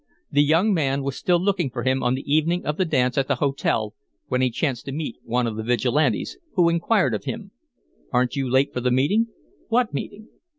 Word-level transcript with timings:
The 0.31 0.41
young 0.41 0.73
man 0.73 1.03
was 1.03 1.15
still 1.15 1.39
looking 1.39 1.69
for 1.69 1.83
him 1.83 2.01
on 2.01 2.15
the 2.15 2.23
evening 2.25 2.65
of 2.65 2.77
the 2.77 2.85
dance 2.85 3.19
at 3.19 3.27
the 3.27 3.35
hotel, 3.35 3.93
when 4.29 4.41
he 4.41 4.49
chanced 4.49 4.85
to 4.85 4.91
meet 4.91 5.17
one 5.21 5.45
of 5.45 5.57
the 5.57 5.63
Vigilantes, 5.63 6.37
who 6.55 6.69
inquired 6.69 7.13
of 7.13 7.25
him: 7.25 7.51
"Aren't 8.11 8.35
you 8.35 8.49
late 8.49 8.73
for 8.73 8.81
the 8.81 8.89
meeting?" 8.89 9.27
"What 9.67 9.93
meeting?" 9.93 10.29